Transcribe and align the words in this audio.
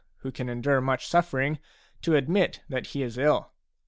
who 0.21 0.31
can 0.31 0.49
endure 0.49 0.81
much 0.81 1.05
suffering, 1.07 1.59
to 2.01 2.15
admit 2.15 2.61
that 2.67 2.87
he 2.87 3.03
is 3.03 3.19
ill. 3.19 3.51